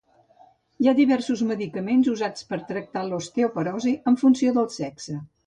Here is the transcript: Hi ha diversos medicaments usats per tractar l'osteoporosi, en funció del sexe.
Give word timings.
Hi 0.83 0.87
ha 0.87 0.93
diversos 0.99 1.43
medicaments 1.49 2.09
usats 2.13 2.47
per 2.55 2.59
tractar 2.71 3.05
l'osteoporosi, 3.11 3.95
en 4.13 4.19
funció 4.25 4.57
del 4.59 4.73
sexe. 4.81 5.21